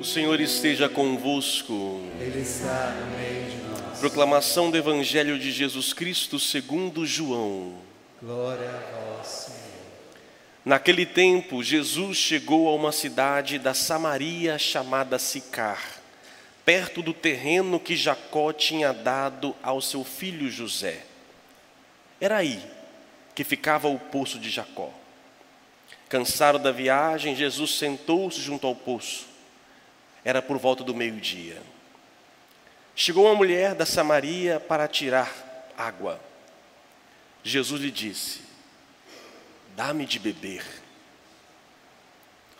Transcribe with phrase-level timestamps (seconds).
[0.00, 2.00] O Senhor esteja convosco.
[2.18, 3.98] Ele está no meio de nós.
[3.98, 7.74] Proclamação do Evangelho de Jesus Cristo segundo João.
[8.22, 9.60] Glória a vós, Senhor.
[10.64, 16.00] Naquele tempo, Jesus chegou a uma cidade da Samaria chamada Sicar,
[16.64, 21.04] perto do terreno que Jacó tinha dado ao seu filho José.
[22.18, 22.58] Era aí
[23.34, 24.88] que ficava o poço de Jacó.
[26.08, 29.28] Cansado da viagem, Jesus sentou-se junto ao poço.
[30.24, 31.60] Era por volta do meio-dia.
[32.94, 35.32] Chegou uma mulher da Samaria para tirar
[35.76, 36.20] água.
[37.42, 38.40] Jesus lhe disse:
[39.74, 40.64] Dá-me de beber.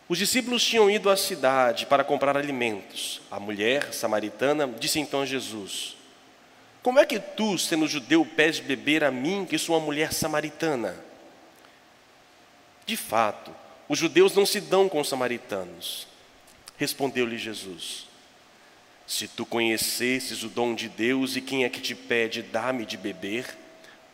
[0.09, 3.21] Os discípulos tinham ido à cidade para comprar alimentos.
[3.31, 5.97] A mulher samaritana disse então a Jesus:
[6.83, 10.97] Como é que tu, sendo judeu, pedes beber a mim, que sou uma mulher samaritana?
[12.87, 13.55] De fato,
[13.89, 16.09] os judeus não se dão com os samaritanos.
[16.81, 18.07] Respondeu-lhe Jesus:
[19.07, 22.97] Se tu conhecesses o dom de Deus e quem é que te pede, dá-me de
[22.97, 23.45] beber,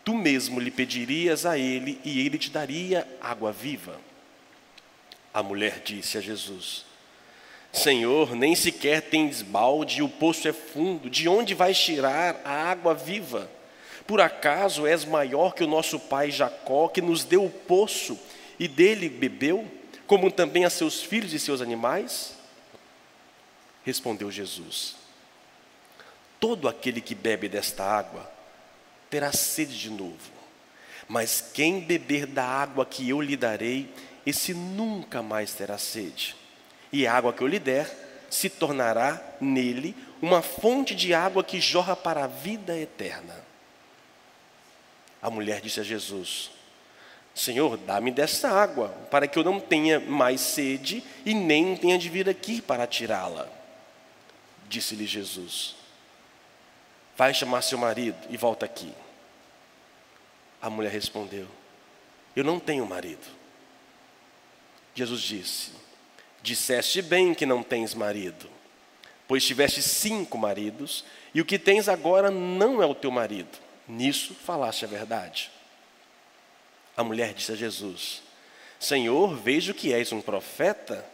[0.05, 4.01] tu mesmo lhe pedirias a ele e ele te daria água viva.
[5.33, 6.85] A mulher disse a Jesus:
[7.73, 12.69] Senhor, nem sequer tens balde e o poço é fundo, de onde vais tirar a
[12.69, 13.49] água viva?
[14.09, 18.19] Por acaso és maior que o nosso pai Jacó, que nos deu o poço
[18.59, 19.71] e dele bebeu,
[20.05, 22.35] como também a seus filhos e seus animais?
[23.87, 24.97] Respondeu Jesus:
[26.41, 28.29] Todo aquele que bebe desta água
[29.09, 30.33] terá sede de novo,
[31.07, 33.89] mas quem beber da água que eu lhe darei,
[34.27, 36.35] esse nunca mais terá sede.
[36.93, 41.61] E a água que eu lhe der se tornará nele uma fonte de água que
[41.61, 43.41] jorra para a vida eterna.
[45.23, 46.51] A mulher disse a Jesus:
[47.33, 52.09] Senhor, dá-me dessa água, para que eu não tenha mais sede e nem tenha de
[52.09, 53.56] vir aqui para tirá-la.
[54.69, 55.77] Disse-lhe Jesus:
[57.17, 58.93] Vai chamar seu marido e volta aqui.
[60.61, 61.49] A mulher respondeu:
[62.35, 63.27] Eu não tenho marido.
[64.95, 65.73] Jesus disse:
[66.43, 68.49] Disseste bem que não tens marido,
[69.27, 71.05] pois tiveste cinco maridos,
[71.35, 73.59] e o que tens agora não é o teu marido.
[73.89, 75.51] Nisso falaste a verdade.
[76.97, 78.23] A mulher disse a Jesus:
[78.79, 81.05] Senhor, vejo que és um profeta.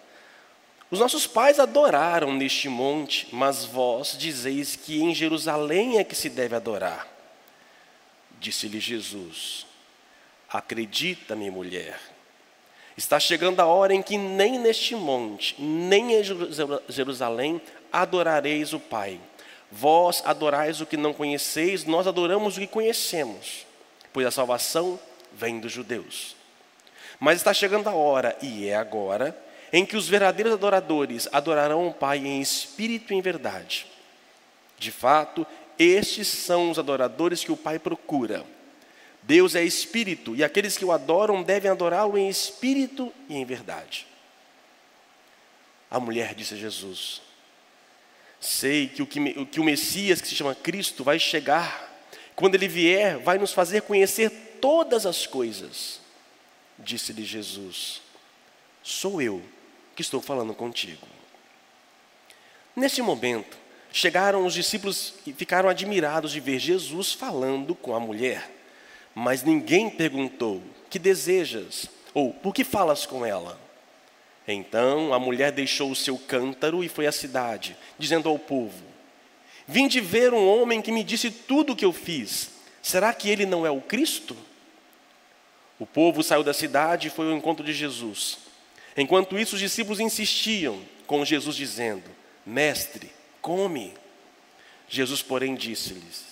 [0.92, 6.28] Os nossos pais adoraram neste monte, mas vós dizeis que em Jerusalém é que se
[6.28, 7.08] deve adorar.
[8.38, 9.64] Disse-lhe Jesus:
[10.50, 11.98] Acredita-me, mulher.
[12.94, 16.22] Está chegando a hora em que nem neste monte, nem em
[16.90, 17.58] Jerusalém
[17.90, 19.18] adorareis o Pai.
[19.70, 23.64] Vós adorais o que não conheceis, nós adoramos o que conhecemos,
[24.12, 25.00] pois a salvação
[25.32, 26.36] vem dos judeus.
[27.18, 29.34] Mas está chegando a hora, e é agora,
[29.72, 33.86] em que os verdadeiros adoradores adorarão o Pai em espírito e em verdade.
[34.78, 35.46] De fato,
[35.78, 38.44] estes são os adoradores que o Pai procura.
[39.22, 44.06] Deus é espírito, e aqueles que o adoram devem adorá-lo em espírito e em verdade.
[45.90, 47.22] A mulher disse a Jesus:
[48.40, 51.90] Sei que o, que, que o Messias, que se chama Cristo, vai chegar.
[52.34, 56.00] Quando ele vier, vai nos fazer conhecer todas as coisas.
[56.78, 58.02] Disse-lhe Jesus:
[58.82, 59.40] Sou eu
[59.94, 61.06] que estou falando contigo.
[62.74, 63.56] Neste momento,
[63.92, 68.50] chegaram os discípulos e ficaram admirados de ver Jesus falando com a mulher.
[69.14, 71.88] Mas ninguém perguntou: Que desejas?
[72.14, 73.60] Ou por que falas com ela?
[74.46, 78.82] Então a mulher deixou o seu cântaro e foi à cidade, dizendo ao povo:
[79.66, 82.50] Vim de ver um homem que me disse tudo o que eu fiz.
[82.82, 84.36] Será que ele não é o Cristo?
[85.78, 88.38] O povo saiu da cidade e foi ao encontro de Jesus.
[88.96, 92.04] Enquanto isso, os discípulos insistiam com Jesus, dizendo:
[92.44, 93.10] Mestre,
[93.40, 93.94] come.
[94.88, 96.24] Jesus, porém, disse-lhes: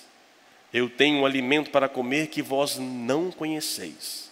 [0.72, 4.30] Eu tenho um alimento para comer que vós não conheceis.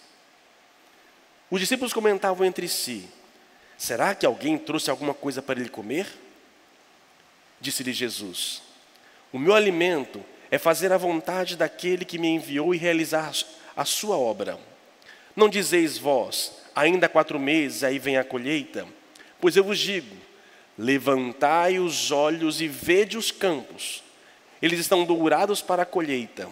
[1.49, 3.07] Os discípulos comentavam entre si:
[3.77, 6.07] Será que alguém trouxe alguma coisa para ele comer?
[7.59, 8.61] Disse-lhe Jesus:
[9.33, 13.31] O meu alimento é fazer a vontade daquele que me enviou e realizar
[13.75, 14.59] a sua obra.
[15.35, 18.87] Não dizeis vós, ainda quatro meses, aí vem a colheita?
[19.39, 20.15] Pois eu vos digo:
[20.77, 24.03] levantai os olhos e vede os campos,
[24.61, 26.49] eles estão dourados para a colheita.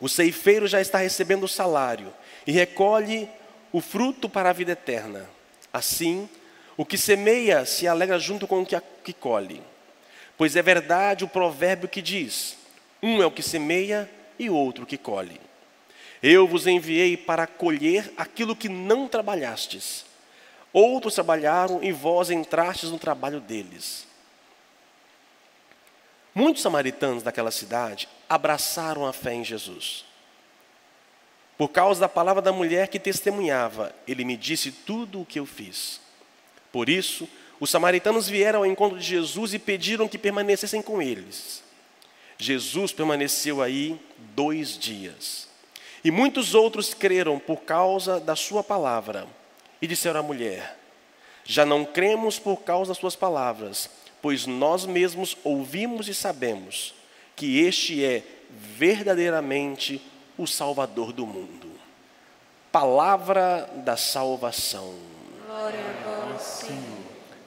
[0.00, 2.12] O ceifeiro já está recebendo o salário
[2.46, 3.28] e recolhe
[3.72, 5.28] o fruto para a vida eterna.
[5.72, 6.28] Assim,
[6.76, 9.62] o que semeia se alegra junto com o que, que colhe.
[10.36, 12.56] Pois é verdade o provérbio que diz:
[13.02, 15.40] um é o que semeia e outro que colhe.
[16.22, 20.04] Eu vos enviei para colher aquilo que não trabalhastes.
[20.72, 24.06] outros trabalharam e vós entrastes no trabalho deles.
[26.34, 30.04] Muitos samaritanos daquela cidade abraçaram a fé em Jesus.
[31.56, 35.46] Por causa da palavra da mulher que testemunhava, ele me disse tudo o que eu
[35.46, 35.98] fiz.
[36.70, 37.26] Por isso,
[37.58, 41.62] os samaritanos vieram ao encontro de Jesus e pediram que permanecessem com eles.
[42.36, 43.98] Jesus permaneceu aí
[44.34, 45.48] dois dias.
[46.06, 49.26] E muitos outros creram por causa da sua palavra.
[49.82, 50.78] E disseram à mulher:
[51.44, 53.90] Já não cremos por causa das suas palavras,
[54.22, 56.94] pois nós mesmos ouvimos e sabemos
[57.34, 60.00] que este é verdadeiramente
[60.38, 61.72] o Salvador do mundo.
[62.70, 64.94] Palavra da salvação.
[65.44, 66.98] Glória a vós, Senhor.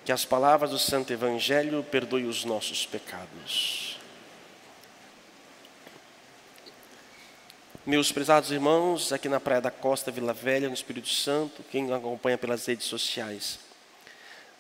[0.04, 3.89] Que as palavras do Santo Evangelho perdoem os nossos pecados.
[7.86, 12.38] Meus prezados irmãos, aqui na Praia da Costa, Vila Velha, no Espírito Santo, quem acompanha
[12.38, 13.58] pelas redes sociais.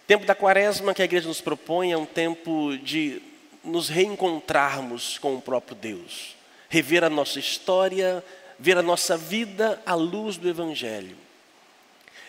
[0.07, 3.21] Tempo da quaresma que a igreja nos propõe é um tempo de
[3.61, 6.37] nos reencontrarmos com o próprio Deus,
[6.69, 8.23] rever a nossa história,
[8.57, 11.17] ver a nossa vida à luz do Evangelho.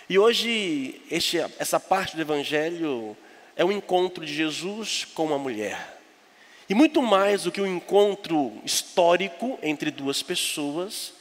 [0.08, 3.16] E hoje, este, essa parte do Evangelho
[3.54, 5.99] é o encontro de Jesus com uma mulher.
[6.70, 11.12] E muito mais do que um encontro histórico entre duas pessoas,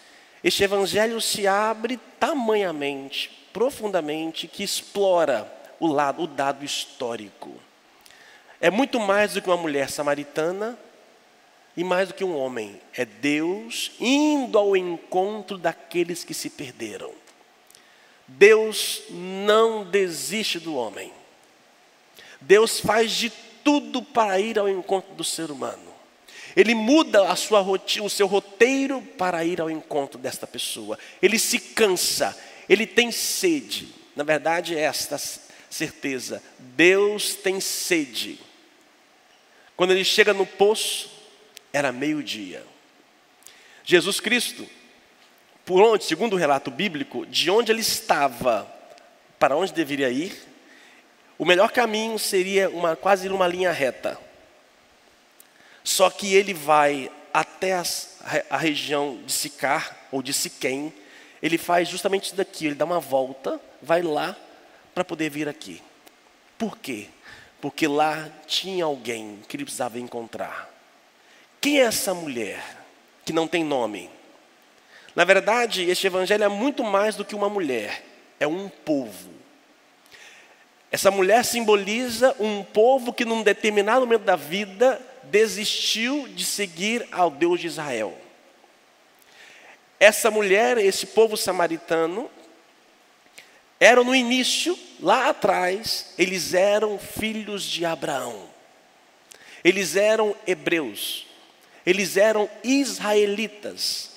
[0.43, 7.51] este Evangelho se abre tamanhamente, profundamente, que explora o lado, o dado histórico.
[8.61, 10.77] É muito mais do que uma mulher samaritana
[11.75, 12.79] e mais do que um homem.
[12.95, 17.11] É Deus indo ao encontro daqueles que se perderam.
[18.27, 21.11] Deus não desiste do homem.
[22.39, 23.31] Deus faz de
[23.63, 25.89] tudo para ir ao encontro do ser humano.
[26.55, 30.97] Ele muda a sua rotina, o seu roteiro para ir ao encontro desta pessoa.
[31.21, 33.87] Ele se cansa, ele tem sede.
[34.15, 35.19] Na verdade, é esta
[35.69, 38.39] certeza: Deus tem sede.
[39.75, 41.09] Quando ele chega no poço,
[41.71, 42.65] era meio-dia.
[43.85, 44.67] Jesus Cristo,
[45.65, 48.67] por onde, segundo o relato bíblico, de onde ele estava
[49.39, 50.48] para onde deveria ir,
[51.39, 54.19] o melhor caminho seria uma, quase uma linha reta.
[55.83, 60.93] Só que ele vai até as, a região de Sicar, ou de Siquém,
[61.41, 64.35] ele faz justamente isso daqui, ele dá uma volta, vai lá
[64.93, 65.81] para poder vir aqui.
[66.57, 67.07] Por quê?
[67.61, 70.69] porque lá tinha alguém que ele precisava encontrar.
[71.59, 72.63] Quem é essa mulher
[73.25, 74.09] que não tem nome?
[75.15, 78.03] Na verdade, este evangelho é muito mais do que uma mulher,
[78.39, 79.29] é um povo.
[80.91, 87.29] Essa mulher simboliza um povo que, num determinado momento da vida, desistiu de seguir ao
[87.29, 88.17] Deus de Israel.
[89.99, 92.29] Essa mulher, esse povo samaritano,
[93.79, 98.49] eram no início, lá atrás, eles eram filhos de Abraão.
[99.63, 101.27] Eles eram hebreus.
[101.85, 104.11] Eles eram israelitas.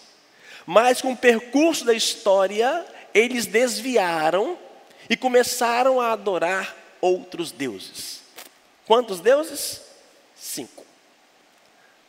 [0.65, 4.59] Mas com o percurso da história, eles desviaram
[5.09, 8.23] e começaram a adorar outros deuses.
[8.87, 9.81] Quantos deuses?
[10.35, 10.85] Cinco.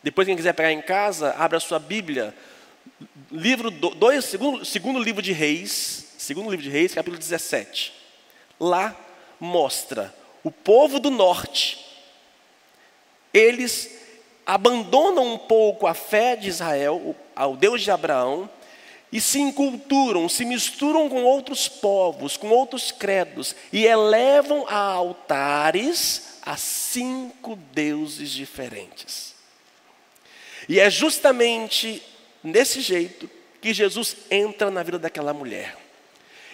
[0.01, 2.35] Depois, quem quiser pegar em casa, abra a sua Bíblia,
[3.31, 7.91] livro dois, segundo, segundo livro de Reis, Segundo livro de Reis, capítulo 17.
[8.57, 8.95] Lá
[9.41, 11.85] mostra o povo do norte.
[13.33, 13.91] Eles
[14.45, 18.49] abandonam um pouco a fé de Israel, ao Deus de Abraão,
[19.13, 26.39] e se enculturam, se misturam com outros povos, com outros credos, e elevam a altares
[26.41, 29.35] a cinco deuses diferentes.
[30.67, 32.01] E é justamente
[32.43, 33.29] nesse jeito
[33.61, 35.77] que Jesus entra na vida daquela mulher.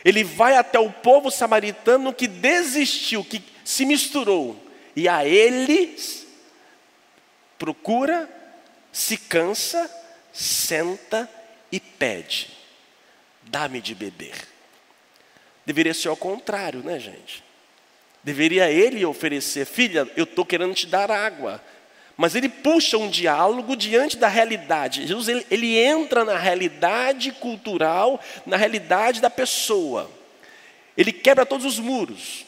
[0.03, 4.61] Ele vai até o povo samaritano que desistiu, que se misturou,
[4.97, 6.27] e a eles
[7.57, 8.29] procura,
[8.91, 9.89] se cansa,
[10.33, 11.38] senta
[11.71, 12.49] e pede:
[13.43, 14.35] dá-me de beber.
[15.65, 17.43] Deveria ser ao contrário, né, gente?
[18.23, 21.63] Deveria ele oferecer, filha, eu estou querendo te dar água.
[22.17, 25.07] Mas ele puxa um diálogo diante da realidade.
[25.07, 30.11] Jesus ele, ele entra na realidade cultural, na realidade da pessoa.
[30.97, 32.45] Ele quebra todos os muros.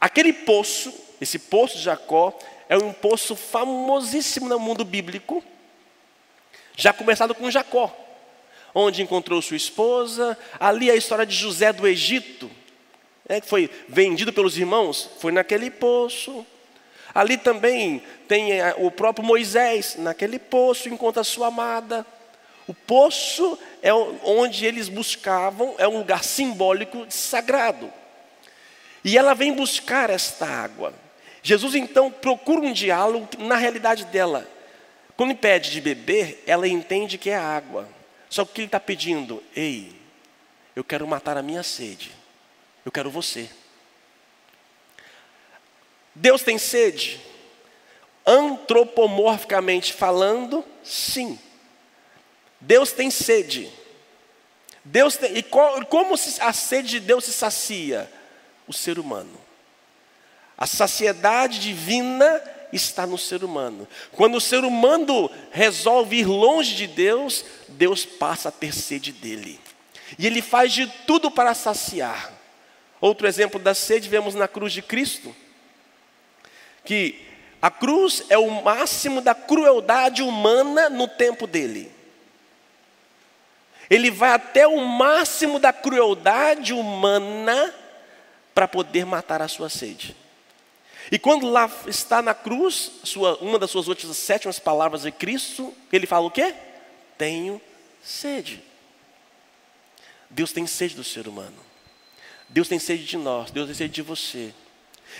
[0.00, 2.36] Aquele poço, esse poço de Jacó,
[2.68, 5.44] é um poço famosíssimo no mundo bíblico,
[6.76, 7.94] já começado com Jacó,
[8.74, 12.50] onde encontrou sua esposa, ali a história de José do Egito,
[13.28, 16.44] né, que foi vendido pelos irmãos, foi naquele poço.
[17.14, 22.04] Ali também tem eh, o próprio Moisés, naquele poço encontra a sua amada.
[22.66, 27.92] O poço é onde eles buscavam, é um lugar simbólico sagrado.
[29.04, 30.92] E ela vem buscar esta água.
[31.42, 34.48] Jesus então procura um diálogo na realidade dela.
[35.14, 37.86] Quando pede de beber, ela entende que é água.
[38.28, 39.42] Só que o que ele está pedindo?
[39.54, 39.92] Ei,
[40.74, 42.12] eu quero matar a minha sede.
[42.84, 43.48] Eu quero você.
[46.14, 47.20] Deus tem sede?
[48.26, 51.38] Antropomorficamente falando, sim.
[52.60, 53.70] Deus tem sede.
[54.84, 58.10] Deus tem, e como a sede de Deus se sacia?
[58.66, 59.40] O ser humano.
[60.56, 62.42] A saciedade divina
[62.76, 63.86] está no ser humano.
[64.12, 69.60] Quando o ser humano resolve ir longe de Deus, Deus passa a ter sede dele.
[70.18, 72.32] E ele faz de tudo para saciar.
[73.00, 75.34] Outro exemplo da sede vemos na cruz de Cristo,
[76.84, 77.20] que
[77.60, 81.90] a cruz é o máximo da crueldade humana no tempo dele.
[83.90, 87.74] Ele vai até o máximo da crueldade humana
[88.54, 90.16] para poder matar a sua sede.
[91.14, 95.72] E quando lá está na cruz, sua, uma das suas últimas sétimas palavras de Cristo,
[95.92, 96.52] ele fala o quê?
[97.16, 97.62] Tenho
[98.02, 98.60] sede.
[100.28, 101.54] Deus tem sede do ser humano.
[102.48, 104.52] Deus tem sede de nós, Deus tem sede de você.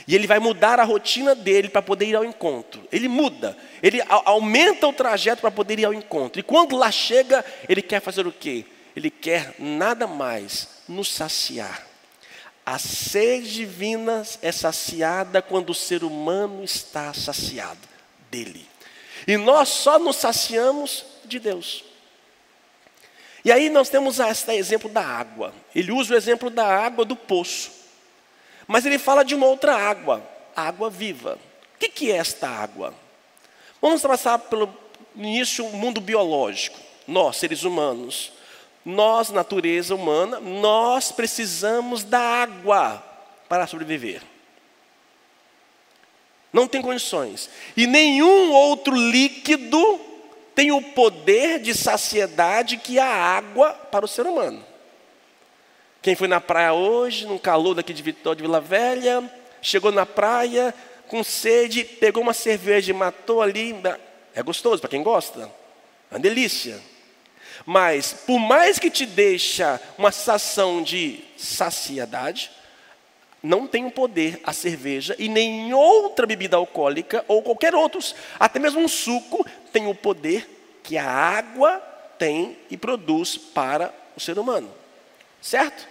[0.08, 2.82] E ele vai mudar a rotina dele para poder ir ao encontro.
[2.90, 6.40] Ele muda, ele aumenta o trajeto para poder ir ao encontro.
[6.40, 8.64] E quando lá chega, ele quer fazer o quê?
[8.96, 11.93] Ele quer nada mais nos saciar.
[12.66, 17.86] A sede divina é saciada quando o ser humano está saciado
[18.30, 18.66] dele.
[19.26, 21.84] E nós só nos saciamos de Deus.
[23.44, 25.52] E aí nós temos este exemplo da água.
[25.74, 27.70] Ele usa o exemplo da água do poço.
[28.66, 31.38] Mas ele fala de uma outra água, água viva.
[31.74, 32.94] O que, que é esta água?
[33.82, 34.74] Vamos passar pelo
[35.14, 36.78] início o mundo biológico.
[37.06, 38.32] Nós, seres humanos,
[38.84, 43.02] nós, natureza humana, nós precisamos da água
[43.48, 44.22] para sobreviver.
[46.52, 47.50] Não tem condições.
[47.76, 50.00] E nenhum outro líquido
[50.54, 54.64] tem o poder de saciedade que a água para o ser humano.
[56.00, 59.28] Quem foi na praia hoje, num calor daqui de Vitória de Vila Velha,
[59.62, 60.74] chegou na praia
[61.08, 63.74] com sede, pegou uma cerveja e matou ali.
[64.34, 65.50] É gostoso para quem gosta.
[66.10, 66.80] É uma delícia.
[67.66, 72.50] Mas, por mais que te deixa uma sensação de saciedade,
[73.42, 78.00] não tem o poder a cerveja e nem outra bebida alcoólica ou qualquer outro,
[78.40, 81.76] até mesmo um suco, tem o poder que a água
[82.18, 84.72] tem e produz para o ser humano.
[85.42, 85.86] Certo?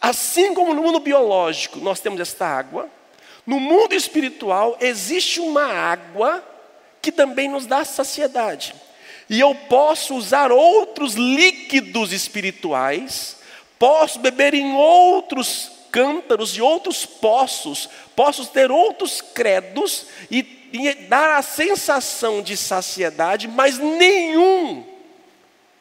[0.00, 2.88] Assim como no mundo biológico nós temos esta água,
[3.44, 6.44] no mundo espiritual existe uma água
[7.02, 8.74] que também nos dá saciedade.
[9.28, 13.36] E eu posso usar outros líquidos espirituais,
[13.78, 21.38] posso beber em outros cântaros e outros poços, posso ter outros credos e, e dar
[21.38, 24.84] a sensação de saciedade, mas nenhum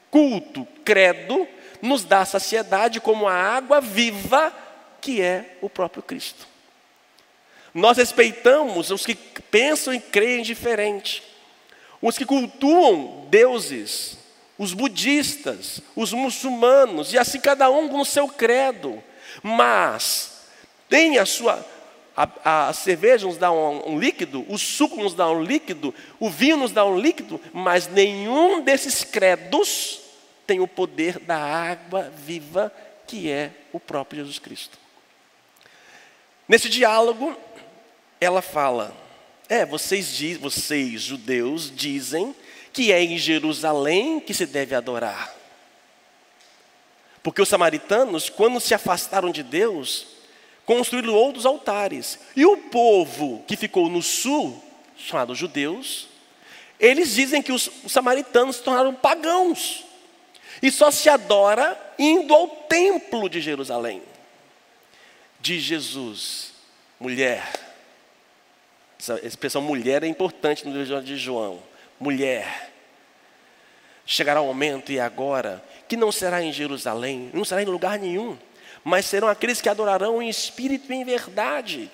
[0.09, 1.47] culto, credo,
[1.81, 4.53] nos dá saciedade como a água viva
[5.01, 6.47] que é o próprio Cristo.
[7.73, 11.21] Nós respeitamos os que pensam e creem diferente
[12.05, 14.15] os que cultuam deuses,
[14.59, 19.01] os budistas, os muçulmanos, e assim cada um no seu credo.
[19.41, 20.45] Mas
[20.87, 21.65] tem a sua.
[22.15, 26.29] A, a cerveja nos dá um, um, líquido, o suco nos dá um líquido, o
[26.29, 29.99] vinho nos dá um líquido, mas nenhum desses credos
[30.45, 32.71] tem o poder da água viva
[33.07, 34.77] que é o próprio Jesus Cristo.
[36.47, 37.35] Nesse diálogo,
[38.21, 38.95] ela fala:
[39.47, 42.35] é, vocês, diz, vocês, judeus, dizem
[42.73, 45.33] que é em Jerusalém que se deve adorar.
[47.21, 50.07] Porque os samaritanos, quando se afastaram de Deus,
[50.65, 52.19] construíram outros altares.
[52.35, 54.61] E o povo que ficou no sul,
[54.97, 56.07] chamado judeus,
[56.79, 59.85] eles dizem que os, os samaritanos se tornaram pagãos.
[60.61, 64.01] E só se adora indo ao templo de Jerusalém.
[65.39, 66.53] De Jesus,
[66.99, 67.64] mulher,
[68.99, 71.59] essa expressão mulher é importante no livro de João.
[71.99, 72.71] Mulher.
[74.05, 78.37] Chegará o momento e agora que não será em Jerusalém, não será em lugar nenhum,
[78.83, 81.89] mas serão aqueles que adorarão em espírito e em verdade.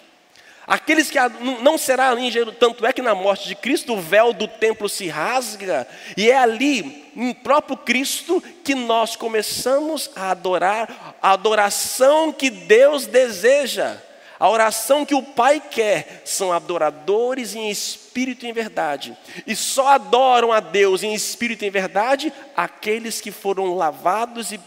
[0.67, 1.17] Aqueles que
[1.61, 4.47] não será ali em Jerusalém, tanto é que na morte de Cristo o véu do
[4.47, 11.31] templo se rasga, e é ali, em próprio Cristo, que nós começamos a adorar a
[11.31, 13.97] adoração que Deus deseja.
[14.41, 19.15] A oração que o Pai quer são adoradores em espírito e em verdade.
[19.45, 24.59] E só adoram a Deus em espírito e em verdade aqueles que foram lavados e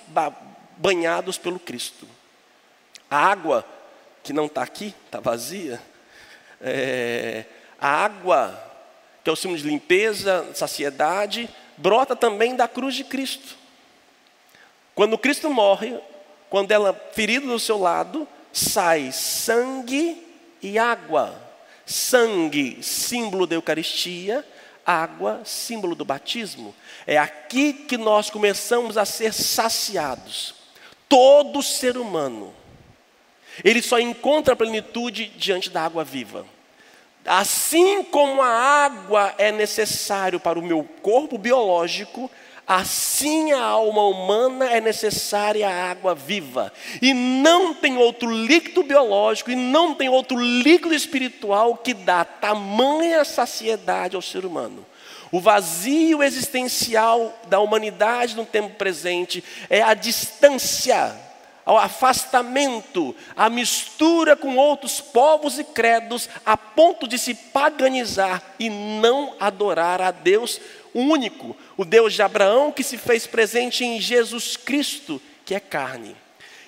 [0.77, 2.07] banhados pelo Cristo.
[3.11, 3.67] A água
[4.23, 5.83] que não está aqui, está vazia.
[6.61, 7.45] É,
[7.77, 8.57] a água,
[9.25, 13.57] que é o símbolo de limpeza, saciedade, brota também da cruz de Cristo.
[14.95, 15.99] Quando Cristo morre,
[16.49, 20.25] quando ela ferida do seu lado, sai sangue
[20.63, 21.43] e água.
[21.85, 24.47] Sangue, símbolo da Eucaristia,
[24.87, 26.75] água, símbolo do batismo.
[27.07, 30.55] É aqui que nós começamos a ser saciados.
[31.09, 32.55] Todo ser humano,
[33.63, 36.47] ele só encontra plenitude diante da água viva.
[37.27, 42.31] Assim como a água é necessário para o meu corpo biológico,
[42.67, 46.73] assim a alma humana é necessária a água viva.
[47.01, 53.25] E não tem outro líquido biológico e não tem outro líquido espiritual que dá tamanha
[53.25, 54.85] saciedade ao ser humano.
[55.31, 61.24] O vazio existencial da humanidade no tempo presente é a distância
[61.65, 68.69] ao afastamento, à mistura com outros povos e credos, a ponto de se paganizar e
[68.69, 70.61] não adorar a Deus
[70.95, 76.15] único, o Deus de Abraão que se fez presente em Jesus Cristo, que é carne.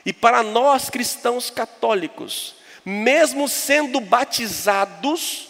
[0.05, 5.49] E para nós cristãos católicos, mesmo sendo batizados,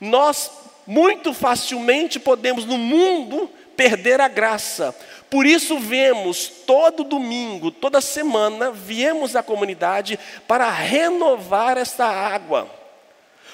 [0.00, 0.50] nós
[0.86, 4.94] muito facilmente podemos no mundo perder a graça,
[5.32, 12.70] por isso vemos todo domingo, toda semana, viemos à comunidade para renovar esta água.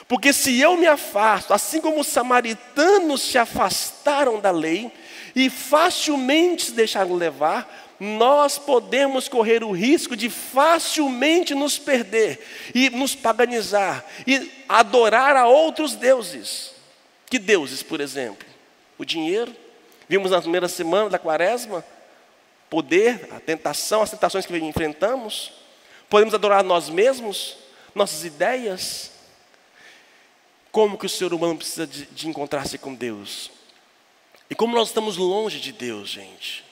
[0.08, 4.90] Porque se eu me afasto, assim como os samaritanos se afastaram da lei
[5.36, 12.44] e facilmente se deixaram levar, nós podemos correr o risco de facilmente nos perder
[12.74, 16.72] e nos paganizar e adorar a outros deuses.
[17.30, 18.48] Que deuses, por exemplo?
[18.98, 19.54] O dinheiro,
[20.08, 21.84] Vimos na primeira semana da quaresma,
[22.70, 25.52] poder, a tentação, as tentações que enfrentamos.
[26.08, 27.56] Podemos adorar nós mesmos,
[27.94, 29.12] nossas ideias.
[30.72, 33.50] Como que o ser humano precisa de, de encontrar-se com Deus?
[34.48, 36.64] E como nós estamos longe de Deus, gente.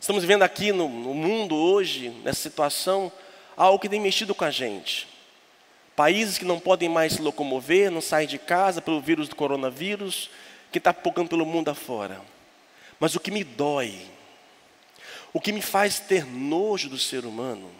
[0.00, 3.12] Estamos vivendo aqui no, no mundo hoje, nessa situação,
[3.56, 5.06] algo que tem mexido com a gente.
[5.94, 10.30] Países que não podem mais se locomover, não saem de casa pelo vírus do coronavírus,
[10.72, 12.20] que está pogando pelo mundo afora.
[13.00, 13.98] Mas o que me dói,
[15.32, 17.72] o que me faz ter nojo do ser humano,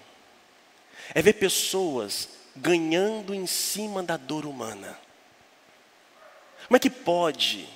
[1.14, 4.98] é ver pessoas ganhando em cima da dor humana.
[6.66, 7.68] Como é que pode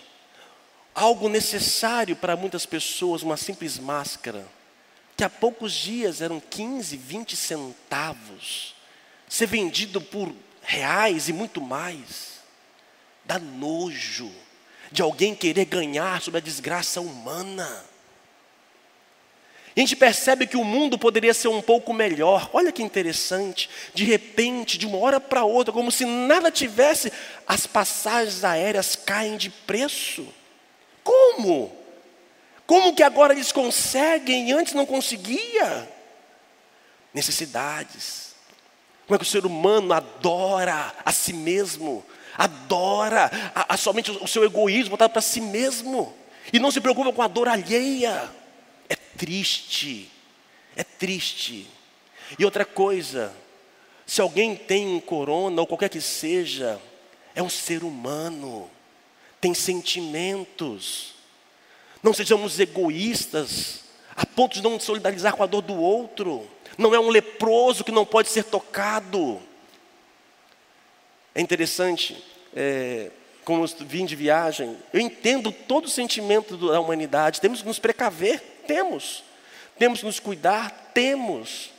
[0.94, 4.46] algo necessário para muitas pessoas, uma simples máscara,
[5.14, 8.74] que há poucos dias eram 15, 20 centavos,
[9.28, 12.40] ser vendido por reais e muito mais?
[13.24, 14.32] Dá nojo
[14.94, 17.84] de alguém querer ganhar sobre a desgraça humana.
[19.76, 22.48] a gente percebe que o mundo poderia ser um pouco melhor.
[22.52, 23.68] Olha que interessante.
[23.92, 27.12] De repente, de uma hora para outra, como se nada tivesse,
[27.44, 30.32] as passagens aéreas caem de preço.
[31.02, 31.76] Como?
[32.64, 35.90] Como que agora eles conseguem e antes não conseguia?
[37.12, 38.36] Necessidades.
[39.08, 42.06] Como é que o ser humano adora a si mesmo?
[42.36, 46.14] Adora a, a somente o seu egoísmo voltado para si mesmo
[46.52, 48.30] e não se preocupa com a dor alheia.
[48.88, 50.10] É triste,
[50.76, 51.66] é triste.
[52.38, 53.32] E outra coisa,
[54.06, 56.80] se alguém tem um corona ou qualquer que seja,
[57.34, 58.70] é um ser humano,
[59.40, 61.14] tem sentimentos.
[62.02, 63.84] Não sejamos egoístas
[64.16, 66.48] a ponto de não solidarizar com a dor do outro.
[66.76, 69.40] Não é um leproso que não pode ser tocado.
[71.34, 72.22] É interessante,
[72.54, 73.10] é,
[73.44, 78.40] como vim de viagem, eu entendo todo o sentimento da humanidade, temos que nos precaver,
[78.66, 79.24] temos.
[79.78, 81.70] Temos que nos cuidar, temos.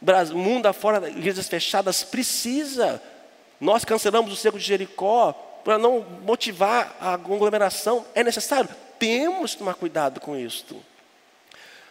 [0.00, 3.00] Brasil, mundo afora, igrejas fechadas, precisa.
[3.60, 5.32] Nós cancelamos o cerco de Jericó
[5.64, 8.68] para não motivar a conglomeração, é necessário.
[8.98, 10.82] Temos que tomar cuidado com isto.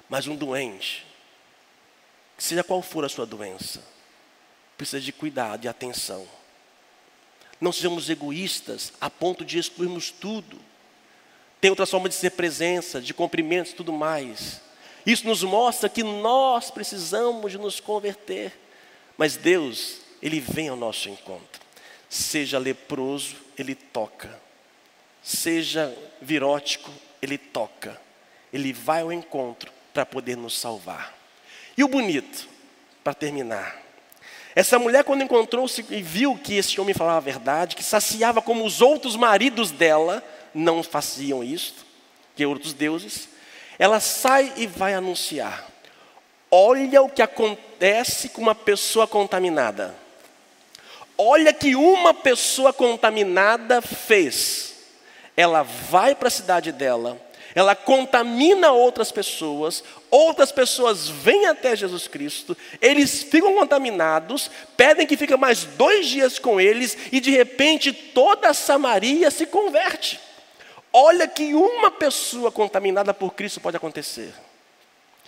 [0.08, 1.06] Mas um doente,
[2.38, 3.82] seja qual for a sua doença,
[4.78, 6.28] precisa de cuidado e atenção.
[7.63, 10.60] Não sejamos egoístas a ponto de excluirmos tudo.
[11.62, 14.60] Tem outras formas de ser presença, de cumprimentos e tudo mais.
[15.06, 18.52] Isso nos mostra que nós precisamos de nos converter.
[19.17, 21.62] Mas Deus, Ele vem ao nosso encontro.
[22.10, 24.38] Seja leproso, Ele toca.
[25.23, 27.97] Seja virótico, Ele toca.
[28.52, 31.17] Ele vai ao encontro para poder nos salvar.
[31.78, 32.45] E o bonito,
[33.06, 33.82] para terminar,
[34.56, 38.63] essa mulher, quando encontrou-se e viu que esse homem falava a verdade, que saciava como
[38.63, 41.84] os outros maridos dela não faziam isto,
[42.36, 43.30] que outros deuses,
[43.80, 45.68] ela sai e vai anunciar.
[46.52, 49.96] Olha o que acontece com uma pessoa contaminada.
[51.18, 54.76] Olha que uma pessoa contaminada fez.
[55.36, 57.20] Ela vai para a cidade dela,
[57.56, 65.18] ela contamina outras pessoas, outras pessoas vêm até Jesus Cristo, eles ficam contaminados, pedem que
[65.18, 70.20] fique mais dois dias com eles, e de repente toda Samaria se converte.
[70.92, 74.34] Olha que uma pessoa contaminada por Cristo pode acontecer.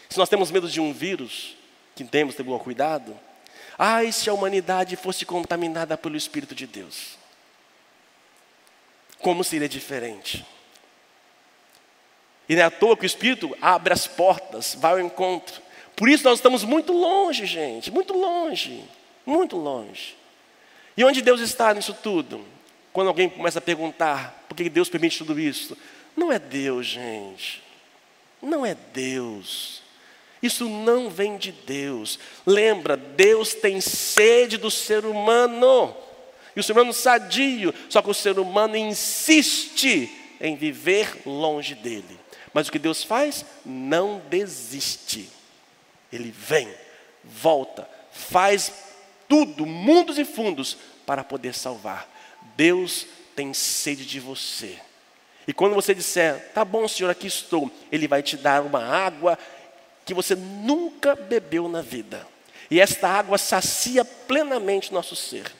[0.09, 1.55] Se nós temos medo de um vírus,
[1.95, 3.17] que temos bom cuidado,
[3.77, 7.17] ai, se a humanidade fosse contaminada pelo Espírito de Deus,
[9.19, 10.45] como seria diferente?
[12.47, 15.61] E não é à toa que o Espírito abre as portas, vai ao encontro.
[15.95, 18.83] Por isso nós estamos muito longe, gente, muito longe,
[19.25, 20.15] muito longe.
[20.97, 22.45] E onde Deus está nisso tudo?
[22.93, 25.77] Quando alguém começa a perguntar por que Deus permite tudo isso,
[26.15, 27.63] não é Deus, gente.
[28.41, 29.81] Não é Deus.
[30.41, 32.19] Isso não vem de Deus.
[32.45, 35.95] Lembra, Deus tem sede do ser humano.
[36.55, 42.19] E o ser humano sadio, só que o ser humano insiste em viver longe dele.
[42.55, 43.43] Mas o que Deus faz?
[43.65, 45.29] Não desiste.
[46.09, 46.73] Ele vem,
[47.21, 48.71] volta, faz
[49.27, 52.09] tudo, mundos e fundos, para poder salvar.
[52.55, 54.79] Deus tem sede de você.
[55.45, 59.37] E quando você disser, tá bom, Senhor, aqui estou, Ele vai te dar uma água
[60.05, 62.25] que você nunca bebeu na vida.
[62.71, 65.51] E esta água sacia plenamente nosso ser.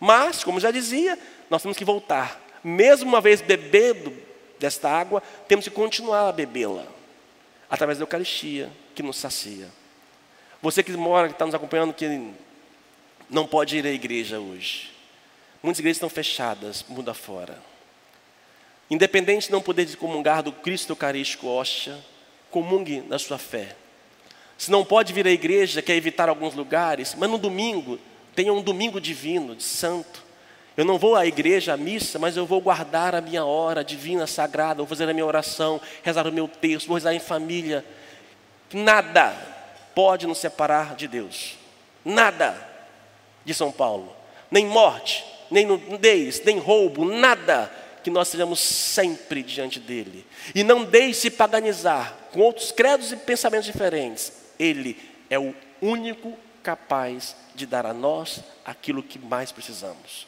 [0.00, 1.18] Mas, como já dizia,
[1.50, 2.40] nós temos que voltar.
[2.64, 4.27] Mesmo uma vez bebendo
[4.58, 6.84] desta água, temos que continuar a bebê-la
[7.70, 9.68] através da Eucaristia que nos sacia.
[10.60, 12.32] Você que mora, que está nos acompanhando, que
[13.30, 14.90] não pode ir à igreja hoje.
[15.62, 17.60] Muitas igrejas estão fechadas, mundo afora.
[18.90, 21.98] Independente de não poder comungar do Cristo Eucarístico hóstia,
[22.50, 23.76] comungue na sua fé.
[24.56, 27.98] Se não pode vir à igreja, quer evitar alguns lugares, mas no domingo,
[28.34, 30.24] tenha um domingo divino, de santo.
[30.78, 34.28] Eu não vou à igreja, à missa, mas eu vou guardar a minha hora divina,
[34.28, 37.84] sagrada, vou fazer a minha oração, rezar o meu texto, vou rezar em família.
[38.72, 39.34] Nada
[39.92, 41.56] pode nos separar de Deus.
[42.04, 42.56] Nada
[43.44, 44.14] de São Paulo.
[44.48, 47.68] Nem morte, nem nudez, nem roubo, nada
[48.04, 50.24] que nós sejamos sempre diante dele.
[50.54, 54.32] E não deixe paganizar com outros credos e pensamentos diferentes.
[54.56, 54.96] Ele
[55.28, 60.27] é o único capaz de dar a nós aquilo que mais precisamos.